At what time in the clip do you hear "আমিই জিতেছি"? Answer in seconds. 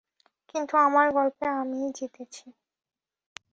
1.53-2.45